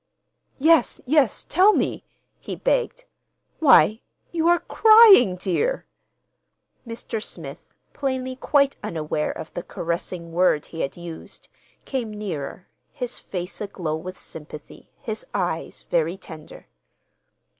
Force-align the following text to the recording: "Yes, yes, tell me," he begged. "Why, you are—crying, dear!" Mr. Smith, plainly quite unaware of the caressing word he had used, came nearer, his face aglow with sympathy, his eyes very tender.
"Yes, 0.57 0.99
yes, 1.05 1.45
tell 1.47 1.73
me," 1.73 2.03
he 2.39 2.55
begged. 2.55 3.05
"Why, 3.59 4.01
you 4.31 4.47
are—crying, 4.47 5.35
dear!" 5.35 5.85
Mr. 6.87 7.21
Smith, 7.21 7.75
plainly 7.93 8.35
quite 8.35 8.77
unaware 8.83 9.31
of 9.31 9.53
the 9.53 9.61
caressing 9.61 10.31
word 10.31 10.65
he 10.65 10.81
had 10.81 10.97
used, 10.97 11.49
came 11.85 12.11
nearer, 12.11 12.67
his 12.91 13.19
face 13.19 13.61
aglow 13.61 13.95
with 13.95 14.17
sympathy, 14.17 14.89
his 14.97 15.23
eyes 15.35 15.83
very 15.83 16.17
tender. 16.17 16.65